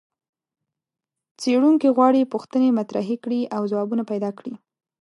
[1.39, 4.53] څېړونکي غواړي پوښتنې مطرحې کړي او ځوابونه پیدا کړي.